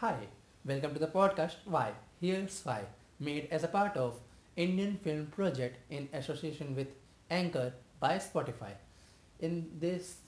[0.00, 0.28] Hi,
[0.64, 1.90] welcome to the podcast Why?
[2.20, 2.82] Here's Why,
[3.18, 4.20] made as a part of
[4.54, 6.86] Indian Film Project in association with
[7.28, 8.74] Anchor by Spotify.
[9.40, 10.18] In this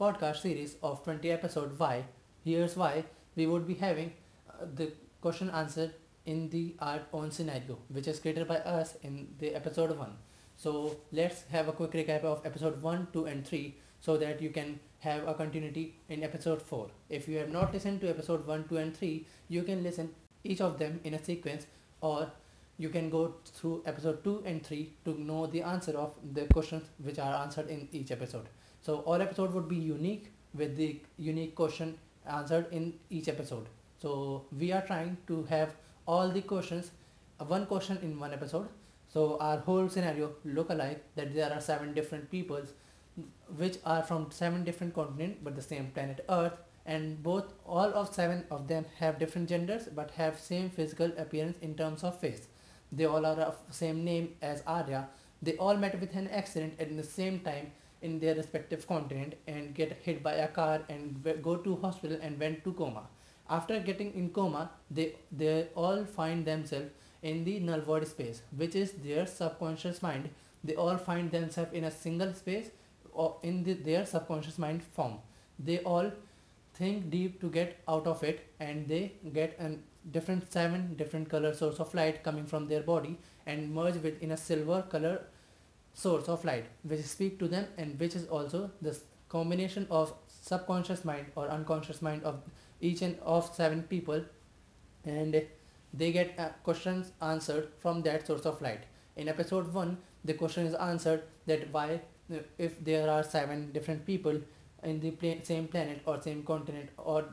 [0.00, 2.06] podcast series of 20 episode Why?
[2.42, 3.04] Here's Why,
[3.36, 4.14] we would be having
[4.48, 5.92] uh, the question answered
[6.24, 10.10] in the our own scenario, which is created by us in the episode 1.
[10.56, 14.50] So let's have a quick recap of episode 1, 2 and 3 so that you
[14.50, 16.88] can have a continuity in episode 4.
[17.08, 20.10] If you have not listened to episode 1, 2 and 3, you can listen
[20.44, 21.66] each of them in a sequence
[22.00, 22.30] or
[22.78, 26.88] you can go through episode 2 and 3 to know the answer of the questions
[27.02, 28.48] which are answered in each episode.
[28.80, 33.68] So all episode would be unique with the unique question answered in each episode.
[34.00, 35.74] So we are trying to have
[36.06, 36.90] all the questions,
[37.38, 38.68] uh, one question in one episode.
[39.08, 42.72] So our whole scenario look alike that there are seven different peoples
[43.56, 48.12] which are from seven different continents but the same planet earth and both all of
[48.14, 52.48] seven of them have different genders but have same physical appearance in terms of face.
[52.90, 55.08] They all are of same name as arya.
[55.40, 59.74] They all met with an accident at the same time in their respective continent and
[59.74, 63.04] get hit by a car and go to hospital and went to coma.
[63.48, 66.90] After getting in coma they they all find themselves
[67.22, 70.30] in the null void space which is their subconscious mind.
[70.64, 72.70] They all find themselves in a single space
[73.42, 75.18] in the, their subconscious mind form.
[75.58, 76.10] They all
[76.74, 79.72] think deep to get out of it and they get a
[80.10, 84.32] different seven different color source of light coming from their body and merge with in
[84.32, 85.20] a silver color
[85.94, 91.04] source of light which speak to them and which is also this combination of subconscious
[91.04, 92.40] mind or unconscious mind of
[92.80, 94.24] each and of seven people
[95.04, 95.42] and
[95.94, 98.84] they get uh, questions answered from that source of light.
[99.16, 102.00] In episode 1 the question is answered that why
[102.58, 104.40] if there are seven different people
[104.82, 107.24] in the same planet or same continent or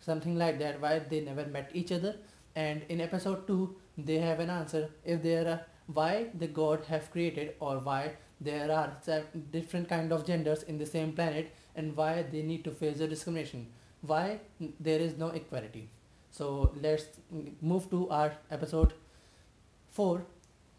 [0.00, 2.16] something like that why they never met each other?
[2.56, 4.90] And in episode 2 they have an answer.
[5.04, 8.92] If there are why the god have created or why there are
[9.52, 13.08] different kind of genders in the same planet and why they need to face the
[13.08, 13.66] discrimination?
[14.00, 14.40] Why
[14.80, 15.88] there is no equality?
[16.30, 17.04] So let's
[17.60, 18.94] move to our episode
[19.92, 20.22] 4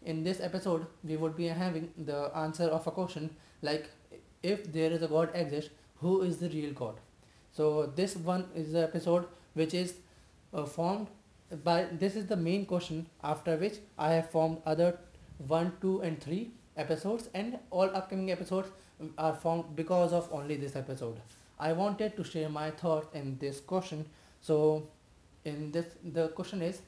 [0.04, 3.30] in this episode we would be having the answer of a question
[3.62, 3.90] like
[4.42, 6.94] if there is a god exists who is the real god?
[7.52, 9.94] So this one is the episode which is
[10.52, 11.08] uh, formed
[11.64, 14.98] by this is the main question after which i have formed other
[15.46, 18.68] 1 2 and 3 episodes and all upcoming episodes
[19.18, 21.20] are formed because of only this episode.
[21.58, 24.06] I wanted to share my thoughts in this question.
[24.40, 24.88] So
[25.44, 26.80] in this the question is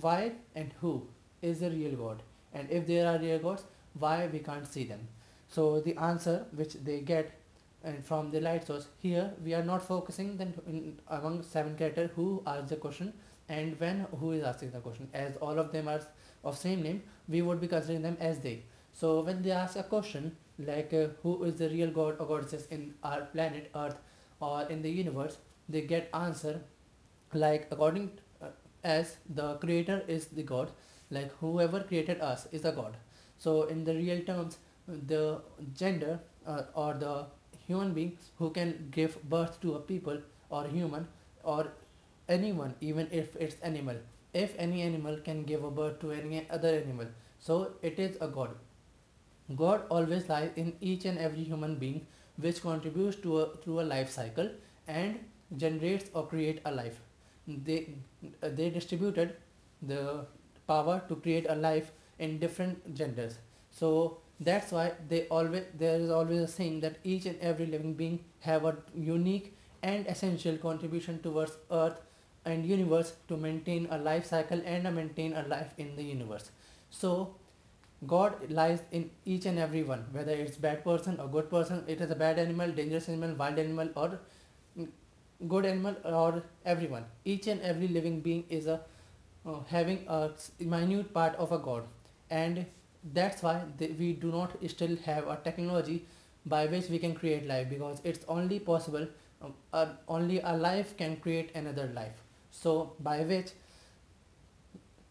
[0.00, 1.06] why and who
[1.42, 2.22] is the real god?
[2.52, 3.64] And if there are real gods
[3.98, 5.08] why we can't see them
[5.56, 7.32] so the answer which they get
[7.82, 12.10] and from the light source here we are not focusing then in, among seven characters
[12.14, 13.12] who asked the question
[13.48, 15.08] and when who is asking the question.
[15.12, 16.00] As all of them are
[16.44, 18.62] of same name we would be considering them as they.
[18.92, 22.66] So when they ask a question like uh, who is the real god or goddesses
[22.70, 23.96] in our planet earth
[24.40, 26.60] or in the universe they get answer
[27.32, 28.10] like according
[28.42, 28.48] uh,
[28.84, 30.70] as the creator is the god
[31.10, 32.96] like whoever created us is a god.
[33.38, 34.58] So in the real terms
[35.06, 35.40] the
[35.74, 37.26] gender uh, or the
[37.66, 40.18] human being who can give birth to a people
[40.48, 41.06] or human
[41.42, 41.68] or
[42.28, 43.96] anyone even if it's animal.
[44.32, 47.06] If any animal can give a birth to any other animal.
[47.38, 48.50] So it is a god.
[49.56, 53.86] God always lies in each and every human being which contributes to a through a
[53.92, 54.50] life cycle
[54.86, 55.18] and
[55.56, 57.00] generates or create a life.
[57.46, 57.78] They
[58.40, 59.36] they distributed
[59.82, 60.26] the
[60.68, 63.38] power to create a life in different genders.
[63.70, 67.94] So that's why they always there is always a saying that each and every living
[67.94, 72.00] being have a unique and essential contribution towards earth
[72.44, 76.50] and universe to maintain a life cycle and maintain a life in the universe.
[76.90, 77.34] So
[78.06, 82.00] god lies in each and every one whether it's bad person or good person it
[82.00, 84.18] is a bad animal dangerous animal wild animal or
[85.48, 87.04] good animal or everyone.
[87.24, 88.80] Each and every living being is a
[89.46, 91.84] uh, having a minute part of a god.
[92.30, 92.66] And
[93.02, 93.62] that's why
[93.98, 96.06] we do not still have a technology
[96.46, 99.06] by which we can create life because it's only possible
[99.42, 102.22] um, uh, only a life can create another life.
[102.50, 103.52] So by which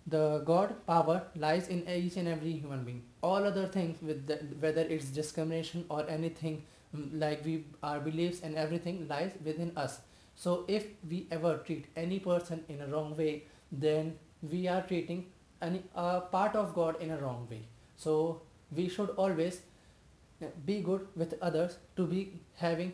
[0.07, 3.03] the god power lies in each and every human being.
[3.21, 6.63] All other things with the, whether it's discrimination or anything
[6.95, 10.01] mm, like we our beliefs and everything lies within us.
[10.35, 15.25] So if we ever treat any person in a wrong way then we are treating
[15.61, 17.61] any a part of god in a wrong way
[18.05, 18.15] so
[18.79, 19.61] we should always
[20.41, 22.21] uh, be good with others to be
[22.55, 22.93] having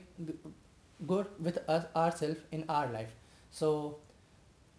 [1.07, 3.13] good with us ourselves in our life.
[3.51, 3.97] So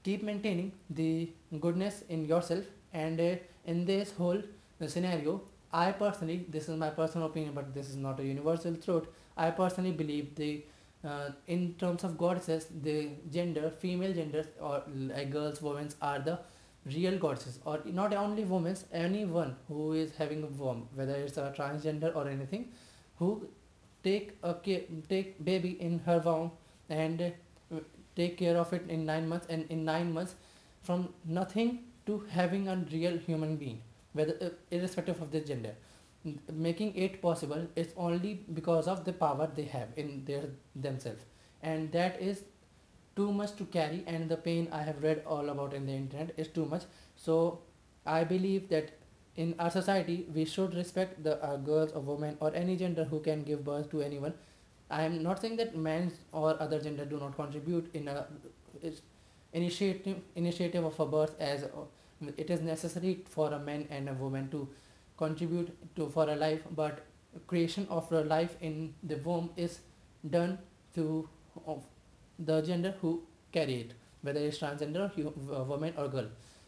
[0.04, 1.30] keep maintaining the
[1.60, 3.36] goodness in yourself and uh,
[3.66, 4.42] in this whole
[4.82, 5.40] uh, scenario
[5.72, 9.06] i personally this is my personal opinion but this is not a universal truth.
[9.36, 10.64] I personally believe the
[11.04, 16.38] uh, in terms of goddesses the gender female genders or like girls women are the
[16.94, 21.52] real goddesses or not only women anyone who is having a womb whether it's a
[21.56, 22.68] transgender or anything
[23.18, 23.48] who
[24.04, 24.54] take a
[25.08, 26.50] take baby in her womb
[26.88, 27.80] and uh,
[28.14, 30.36] take care of it in 9 months and in 9 months
[30.82, 33.82] from nothing to having a real human being
[34.16, 35.74] whether uh, irrespective of the gender.
[36.52, 40.44] Making it possible is only because of the power they have in their
[40.74, 41.24] themselves.
[41.62, 42.42] And that is
[43.16, 46.32] too much to carry and the pain i have read all about in the internet
[46.36, 46.82] is too much.
[47.16, 47.60] So
[48.04, 48.90] i believe that
[49.36, 53.20] in our society we should respect the uh, girls or women or any gender who
[53.20, 54.34] can give birth to anyone.
[54.90, 58.26] I am not saying that men or other gender do not contribute in a
[59.52, 64.12] initiative initiative of a birth as uh, it is necessary for a man and a
[64.14, 64.68] woman to
[65.16, 67.04] contribute to for a life but
[67.46, 69.80] creation of a life in the womb is
[70.30, 70.58] done
[70.94, 71.28] through
[71.66, 71.84] of
[72.38, 73.22] the gender who
[73.52, 73.92] carry it
[74.22, 76.26] whether it's transgender uh, woman or girl.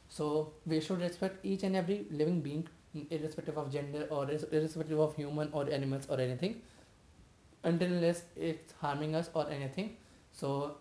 [0.09, 2.69] So we should respect each and every living being
[3.11, 6.63] irrespective of gender or irres- irrespective of human or animals or anything
[7.65, 9.97] until unless it's harming us or anything.
[10.33, 10.77] So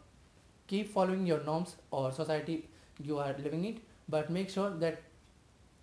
[0.67, 2.67] keep following your norms or society
[3.03, 3.79] you are living in
[4.09, 5.01] but make sure that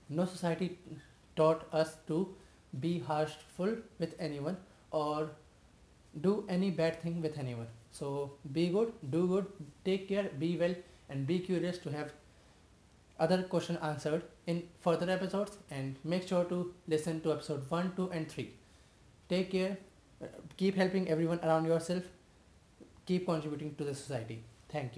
[0.09, 0.79] no society
[1.37, 2.35] taught us to
[2.81, 4.57] be harshful with anyone
[4.91, 5.31] or
[6.21, 7.69] do any bad thing with anyone
[7.99, 9.47] so be good do good
[9.85, 10.75] take care be well
[11.09, 12.13] and be curious to have
[13.19, 15.57] other question answered in further episodes.
[15.71, 18.51] And make sure to listen to episode 1 2 and 3
[19.29, 19.79] take care.
[20.23, 20.27] Uh,
[20.57, 22.03] keep helping everyone around yourself.
[23.07, 24.43] Keep contributing to the society.
[24.69, 24.91] Thank you